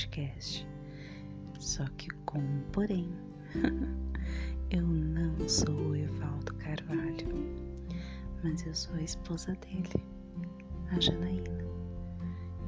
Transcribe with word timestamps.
podcast. 0.00 0.66
Só 1.58 1.84
que 1.98 2.08
com 2.24 2.38
um 2.38 2.62
porém. 2.72 3.10
eu 4.70 4.86
não 4.86 5.48
sou 5.48 5.74
o 5.74 5.96
Evaldo 5.96 6.54
Carvalho, 6.54 7.28
mas 8.42 8.64
eu 8.66 8.74
sou 8.74 8.94
a 8.94 9.02
esposa 9.02 9.54
dele, 9.56 10.02
a 10.90 11.00
Janaína. 11.00 11.50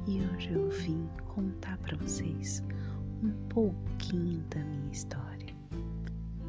E 0.05 0.21
hoje 0.21 0.51
eu 0.51 0.69
vim 0.69 1.07
contar 1.27 1.77
para 1.79 1.97
vocês 1.97 2.61
um 3.23 3.31
pouquinho 3.49 4.43
da 4.49 4.63
minha 4.63 4.91
história, 4.91 5.55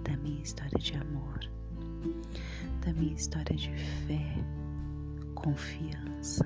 da 0.03 0.17
minha 0.19 0.43
história 0.43 0.79
de 0.79 0.97
amor, 0.97 1.41
da 2.85 2.93
minha 2.93 3.15
história 3.15 3.57
de 3.57 3.71
fé, 4.07 4.35
confiança, 5.35 6.45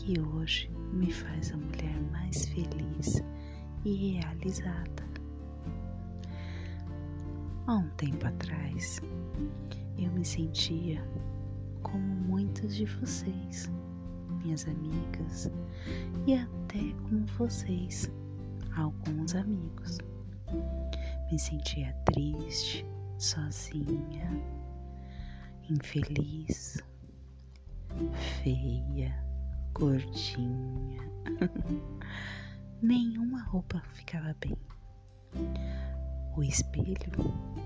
que 0.00 0.18
hoje 0.18 0.70
me 0.94 1.12
faz 1.12 1.52
a 1.52 1.56
mulher 1.58 2.00
mais 2.10 2.46
feliz 2.46 3.22
e 3.84 4.14
realizada. 4.14 5.04
Há 7.66 7.74
um 7.74 7.88
tempo 7.90 8.26
atrás, 8.26 9.02
eu 9.98 10.10
me 10.12 10.24
sentia 10.24 11.06
como 11.82 12.02
muitas 12.02 12.74
de 12.76 12.86
vocês, 12.86 13.70
minhas 14.42 14.66
amigas, 14.66 15.50
e 16.26 16.34
até 16.34 16.94
como 17.02 17.26
vocês, 17.38 18.10
alguns 18.74 19.34
amigos. 19.34 19.98
Me 21.30 21.38
sentia 21.38 21.92
triste, 22.06 22.86
sozinha, 23.18 24.30
infeliz, 25.68 26.82
feia, 28.42 29.29
gordinha. 29.74 31.00
Nenhuma 32.82 33.42
roupa 33.44 33.80
ficava 33.94 34.34
bem. 34.40 34.56
O 36.36 36.42
espelho 36.42 36.96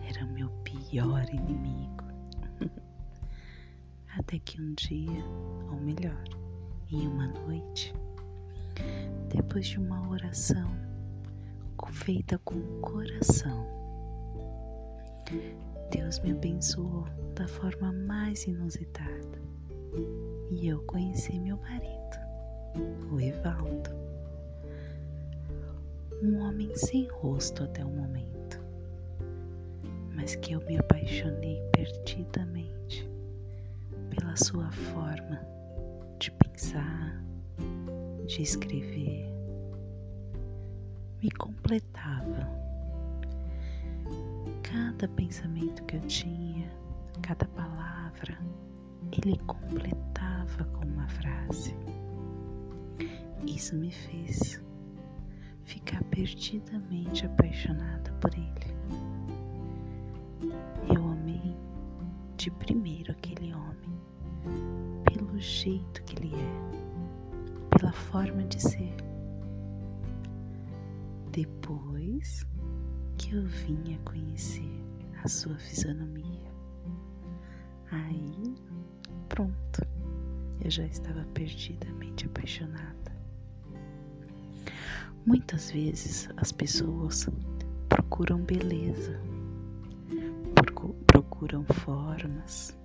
era 0.08 0.27
meu 0.27 0.50
pior 0.62 1.25
inimigo. 1.30 2.05
Até 4.19 4.38
que 4.38 4.60
um 4.60 4.75
dia, 4.75 5.25
ou 5.70 5.80
melhor, 5.80 6.25
em 6.91 7.06
uma 7.06 7.28
noite, 7.28 7.94
depois 9.28 9.66
de 9.66 9.78
uma 9.78 10.08
oração 10.08 10.70
feita 11.91 12.38
com 12.38 12.56
o 12.56 12.80
coração, 12.80 13.66
Deus 15.91 16.19
me 16.20 16.32
abençoou 16.32 17.06
da 17.34 17.47
forma 17.47 17.92
mais 17.92 18.47
inusitada 18.47 19.53
e 20.50 20.69
eu 20.69 20.81
conheci 20.84 21.39
meu 21.39 21.56
marido, 21.56 22.19
o 23.12 23.20
Evaldo. 23.20 23.91
Um 26.23 26.41
homem 26.41 26.75
sem 26.75 27.06
rosto 27.09 27.64
até 27.64 27.84
o 27.84 27.89
momento, 27.89 28.61
mas 30.15 30.37
que 30.37 30.53
eu 30.53 30.61
me 30.65 30.78
apaixonei 30.78 31.61
perdidamente 31.72 33.09
pela 34.11 34.37
sua 34.37 34.70
forma 34.70 35.41
de 36.19 36.31
pensar, 36.31 37.22
de 38.27 38.42
escrever. 38.42 39.28
Me 41.22 41.31
completava 41.31 42.48
cada 44.62 45.09
pensamento 45.09 45.83
que 45.84 45.97
eu 45.97 46.00
tinha, 46.03 46.70
cada 47.22 47.47
palavra, 47.48 48.39
ele 49.17 49.39
completava 49.47 50.65
com 50.65 50.84
uma 50.87 51.07
frase. 51.09 51.75
Isso 53.47 53.77
me 53.77 53.91
fez 53.91 54.61
ficar 55.65 56.03
perdidamente 56.05 57.25
apaixonada 57.27 58.12
por 58.21 58.31
ele. 58.34 58.75
Eu 60.94 61.06
amei 61.09 61.56
de 62.37 62.50
primeiro 62.50 63.12
aquele 63.12 63.55
homem, 63.55 63.99
pelo 65.05 65.38
jeito 65.38 66.03
que 66.05 66.17
ele 66.17 66.34
é, 66.34 67.77
pela 67.78 67.93
forma 67.93 68.43
de 68.44 68.61
ser. 68.61 68.94
Depois 71.31 72.47
que 73.17 73.34
eu 73.34 73.43
vinha 73.44 73.99
conhecer 74.05 74.83
a 75.22 75.28
sua 75.28 75.56
fisionomia. 75.59 76.53
Aí, 77.91 78.34
pronto, 79.34 79.84
eu 80.65 80.71
já 80.71 80.87
estava 80.87 81.25
perdidamente 81.34 82.25
apaixonada. 82.27 83.12
Muitas 85.27 85.72
vezes 85.72 86.28
as 86.37 86.53
pessoas 86.53 87.28
procuram 87.89 88.39
beleza, 88.43 89.21
procuram 91.06 91.65
formas. 91.65 92.78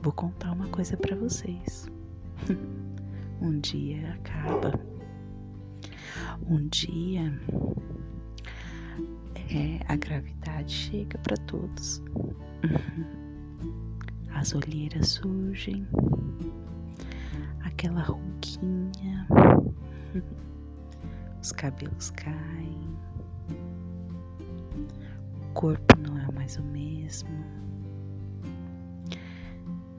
Vou 0.00 0.12
contar 0.14 0.52
uma 0.52 0.68
coisa 0.68 0.96
para 0.96 1.14
vocês. 1.14 1.86
um 3.42 3.60
dia 3.60 4.14
acaba 4.14 4.72
um 6.48 6.66
dia 6.68 7.38
é, 9.36 9.80
a 9.86 9.96
gravidade 9.96 10.72
chega 10.72 11.18
para 11.18 11.36
todos. 11.36 12.02
As 14.34 14.54
olheiras 14.54 15.08
surgem, 15.08 15.86
aquela 17.64 18.02
ruguinha, 18.02 19.26
os 21.40 21.52
cabelos 21.52 22.10
caem, 22.10 22.96
o 25.40 25.52
corpo 25.54 25.96
não 25.98 26.18
é 26.18 26.30
mais 26.32 26.56
o 26.56 26.62
mesmo. 26.62 27.30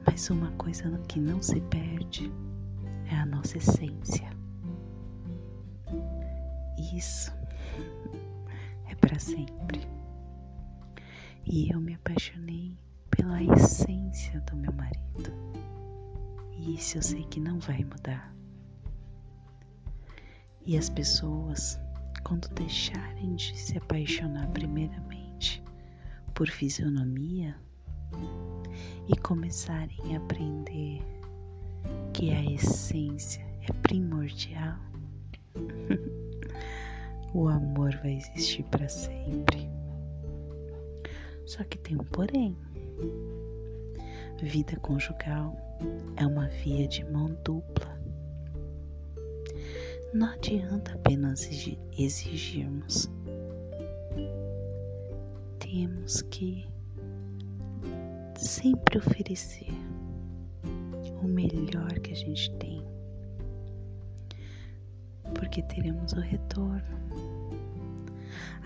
Mas 0.06 0.30
uma 0.30 0.50
coisa 0.52 0.88
que 1.08 1.18
não 1.18 1.42
se 1.42 1.60
perde 1.62 2.32
é 3.10 3.16
a 3.16 3.26
nossa 3.26 3.58
essência 3.58 4.34
isso 6.96 7.32
é 8.88 8.94
para 8.94 9.18
sempre. 9.18 9.80
E 11.44 11.72
eu 11.72 11.80
me 11.80 11.94
apaixonei 11.94 12.78
pela 13.16 13.42
essência 13.42 14.40
do 14.40 14.56
meu 14.56 14.72
marido. 14.72 15.32
E 16.56 16.74
isso 16.74 16.98
eu 16.98 17.02
sei 17.02 17.24
que 17.24 17.40
não 17.40 17.58
vai 17.58 17.84
mudar. 17.84 18.34
E 20.66 20.78
as 20.78 20.88
pessoas, 20.88 21.78
quando 22.22 22.48
deixarem 22.54 23.34
de 23.34 23.56
se 23.58 23.76
apaixonar 23.76 24.48
primeiramente 24.48 25.62
por 26.34 26.48
fisionomia 26.48 27.54
e 29.08 29.16
começarem 29.18 30.14
a 30.14 30.18
aprender 30.18 31.02
que 32.12 32.32
a 32.32 32.44
essência 32.52 33.44
é 33.68 33.72
primordial, 33.82 34.78
o 37.34 37.48
amor 37.48 37.94
vai 37.96 38.14
existir 38.14 38.62
para 38.64 38.88
sempre. 38.88 39.68
Só 41.46 41.62
que 41.64 41.76
tem 41.78 41.96
um 41.96 42.04
porém. 42.04 42.56
Vida 44.42 44.76
conjugal 44.80 45.56
é 46.16 46.26
uma 46.26 46.48
via 46.48 46.86
de 46.86 47.04
mão 47.04 47.34
dupla. 47.44 47.98
Não 50.12 50.28
adianta 50.28 50.94
apenas 50.94 51.48
exigirmos. 51.98 53.10
Temos 55.58 56.22
que 56.22 56.66
sempre 58.36 58.98
oferecer 58.98 59.72
o 61.22 61.26
melhor 61.26 61.98
que 62.00 62.12
a 62.12 62.16
gente 62.16 62.50
tem 62.56 62.84
porque 65.34 65.62
teremos 65.62 66.12
o 66.12 66.20
retorno. 66.20 67.33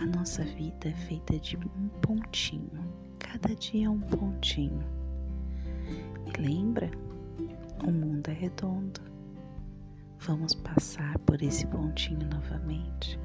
A 0.01 0.07
nossa 0.07 0.45
vida 0.45 0.89
é 0.89 0.93
feita 0.93 1.39
de 1.39 1.57
um 1.57 1.89
pontinho, 2.01 2.85
cada 3.19 3.55
dia 3.55 3.87
é 3.87 3.91
um 3.91 4.01
pontinho. 4.01 4.85
E 6.27 6.41
lembra? 6.41 6.91
O 7.87 7.91
mundo 7.91 8.29
é 8.29 8.33
redondo. 8.33 9.01
Vamos 10.21 10.55
passar 10.55 11.19
por 11.21 11.43
esse 11.43 11.67
pontinho 11.67 12.29
novamente. 12.29 13.19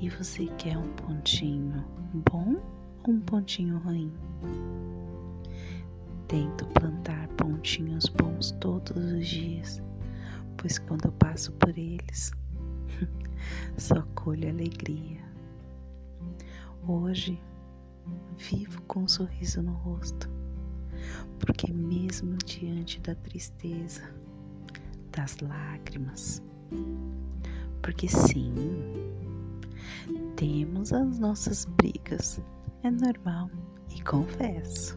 E 0.00 0.08
você 0.08 0.46
quer 0.58 0.76
um 0.76 0.92
pontinho 0.94 1.84
bom 2.30 2.56
ou 3.04 3.14
um 3.14 3.20
pontinho 3.20 3.78
ruim? 3.78 4.12
Tento 6.28 6.66
plantar 6.66 7.28
pontinhos 7.28 8.06
bons 8.08 8.50
todos 8.52 8.96
os 8.96 9.26
dias 9.26 9.82
pois 10.56 10.78
quando 10.78 11.04
eu 11.06 11.12
passo 11.12 11.52
por 11.52 11.76
eles, 11.76 12.32
só 13.76 14.02
colho 14.14 14.48
alegria. 14.48 15.25
Hoje 16.88 17.36
vivo 18.38 18.80
com 18.82 19.00
um 19.00 19.08
sorriso 19.08 19.60
no 19.60 19.72
rosto, 19.72 20.30
porque 21.40 21.72
mesmo 21.72 22.36
diante 22.44 23.00
da 23.00 23.12
tristeza, 23.16 24.02
das 25.10 25.36
lágrimas. 25.38 26.40
Porque 27.82 28.06
sim, 28.06 28.54
temos 30.36 30.92
as 30.92 31.18
nossas 31.18 31.64
brigas, 31.64 32.40
é 32.84 32.90
normal 32.92 33.50
e 33.92 34.00
confesso. 34.02 34.96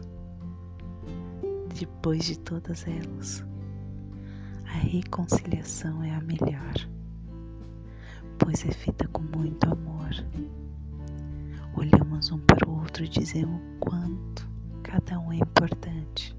Depois 1.76 2.24
de 2.24 2.38
todas 2.38 2.86
elas, 2.86 3.44
a 4.64 4.78
reconciliação 4.78 6.04
é 6.04 6.14
a 6.14 6.20
melhor, 6.20 6.74
pois 8.38 8.64
é 8.64 8.70
feita 8.70 9.08
com 9.08 9.22
muito 9.22 9.64
amor. 9.68 10.10
Olhamos 11.80 12.30
um 12.30 12.38
para 12.40 12.68
o 12.68 12.78
outro 12.78 13.02
e 13.06 13.08
dizemos 13.08 13.58
o 13.58 13.78
quanto 13.78 14.46
cada 14.82 15.18
um 15.18 15.32
é 15.32 15.36
importante 15.36 16.36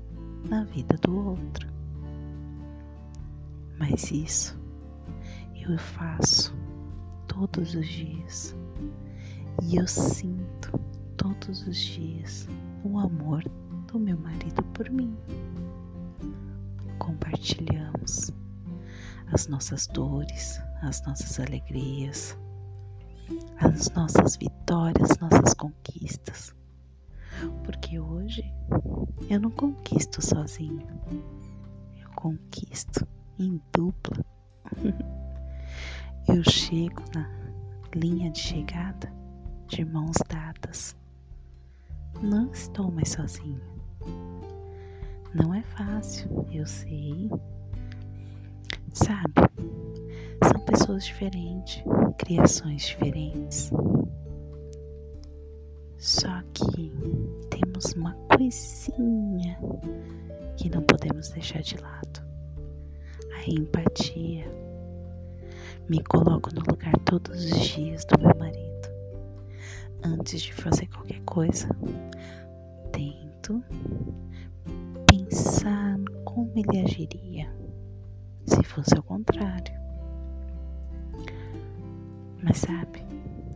na 0.47 0.63
vida 0.65 0.95
do 0.97 1.29
outro. 1.29 1.67
Mas 3.79 4.11
isso 4.11 4.55
eu 5.55 5.79
faço 5.79 6.55
todos 7.27 7.73
os 7.73 7.87
dias 7.87 8.55
e 9.63 9.77
eu 9.77 9.87
sinto 9.87 10.79
todos 11.17 11.65
os 11.65 11.75
dias 11.75 12.47
o 12.83 12.99
amor 12.99 13.43
do 13.91 13.97
meu 13.97 14.19
marido 14.19 14.61
por 14.75 14.91
mim. 14.91 15.17
Compartilhamos 16.99 18.31
as 19.33 19.47
nossas 19.47 19.87
dores, 19.87 20.61
as 20.83 21.03
nossas 21.03 21.39
alegrias, 21.39 22.37
as 23.61 23.89
nossas 23.91 24.35
vitórias, 24.37 25.17
nossas 25.19 25.53
conquistas. 25.53 26.53
Porque 27.63 27.99
hoje 27.99 28.43
eu 29.29 29.39
não 29.39 29.51
conquisto 29.51 30.23
sozinho, 30.23 30.87
eu 32.01 32.09
conquisto 32.15 33.07
em 33.39 33.61
dupla. 33.73 34.23
eu 36.27 36.43
chego 36.43 37.03
na 37.15 37.29
linha 37.95 38.31
de 38.31 38.39
chegada 38.39 39.11
de 39.67 39.85
mãos 39.85 40.17
dadas. 40.27 40.95
Não 42.21 42.51
estou 42.51 42.91
mais 42.91 43.09
sozinha. 43.09 43.61
Não 45.33 45.53
é 45.53 45.61
fácil, 45.61 46.45
eu 46.51 46.65
sei. 46.65 47.29
Sabe, 48.93 49.33
pessoas 50.71 51.03
diferentes, 51.03 51.83
criações 52.17 52.83
diferentes. 52.83 53.71
Só 55.97 56.41
que 56.53 56.93
temos 57.49 57.93
uma 57.93 58.13
coisinha 58.33 59.59
que 60.55 60.69
não 60.69 60.81
podemos 60.83 61.27
deixar 61.29 61.61
de 61.61 61.75
lado: 61.77 62.23
a 63.35 63.49
empatia. 63.49 64.45
Me 65.89 66.01
coloco 66.03 66.49
no 66.55 66.61
lugar 66.61 66.97
todos 66.99 67.43
os 67.43 67.67
dias 67.67 68.05
do 68.05 68.17
meu 68.21 68.33
marido. 68.37 68.87
Antes 70.03 70.41
de 70.41 70.53
fazer 70.53 70.87
qualquer 70.87 71.19
coisa, 71.23 71.67
tento 72.93 73.61
pensar 75.05 75.97
como 76.23 76.49
ele 76.55 76.79
agiria 76.79 77.53
se 78.45 78.63
fosse 78.63 78.95
ao 78.95 79.03
contrário. 79.03 79.80
Mas 82.43 82.57
sabe, 82.57 83.03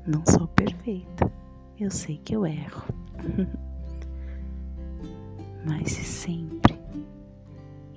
não 0.05 0.23
sou 0.25 0.47
perfeita. 0.49 1.31
Eu 1.79 1.89
sei 1.89 2.17
que 2.19 2.35
eu 2.35 2.45
erro. 2.45 2.85
Mas 5.65 5.91
sempre 5.91 6.79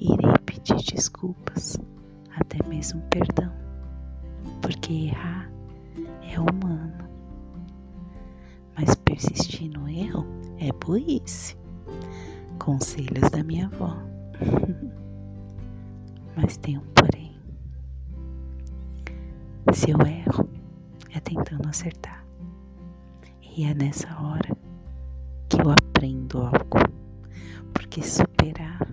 irei 0.00 0.32
pedir 0.46 0.76
desculpas, 0.94 1.76
até 2.34 2.66
mesmo 2.66 3.02
perdão, 3.10 3.52
porque 4.62 4.92
errar 5.08 5.50
é 6.22 6.40
humano. 6.40 7.08
Mas 8.76 8.94
persistir 8.94 9.70
no 9.70 9.88
erro 9.88 10.24
é 10.58 10.72
burrice. 10.72 11.56
Conselhos 12.58 13.30
da 13.30 13.44
minha 13.44 13.66
avó. 13.66 13.96
Mas 16.36 16.56
tem 16.56 16.78
um 16.78 16.84
porém. 16.94 17.36
Se 19.74 19.90
eu 19.90 19.98
erro, 20.00 20.47
tentando 21.20 21.68
acertar. 21.68 22.24
E 23.56 23.64
é 23.64 23.74
nessa 23.74 24.08
hora 24.20 24.56
que 25.48 25.60
eu 25.60 25.70
aprendo 25.70 26.38
algo. 26.38 26.78
Porque 27.72 28.02
superar 28.02 28.86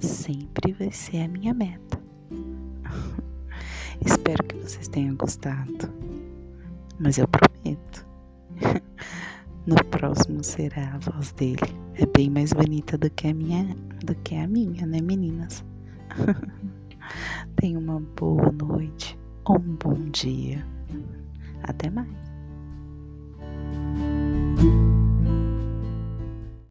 sempre 0.00 0.72
vai 0.72 0.90
ser 0.90 1.22
a 1.22 1.28
minha 1.28 1.52
meta. 1.52 2.00
Espero 4.04 4.42
que 4.44 4.56
vocês 4.56 4.88
tenham 4.88 5.16
gostado. 5.16 5.92
Mas 6.98 7.18
eu 7.18 7.28
prometo. 7.28 8.06
No 9.66 9.76
próximo 9.84 10.42
será 10.42 10.94
a 10.94 10.98
voz 10.98 11.32
dele. 11.32 11.60
É 11.94 12.06
bem 12.06 12.30
mais 12.30 12.50
bonita 12.50 12.96
do 12.96 13.10
que 13.10 13.28
a 13.28 13.34
minha, 13.34 13.76
do 14.02 14.14
que 14.14 14.34
a 14.34 14.48
minha, 14.48 14.86
né, 14.86 15.02
meninas? 15.02 15.62
Tenha 17.56 17.78
uma 17.78 18.00
boa 18.16 18.50
noite 18.50 19.18
ou 19.44 19.58
um 19.58 19.76
bom 19.76 19.94
dia. 20.10 20.66
Até 21.62 21.90
mais. 21.90 22.29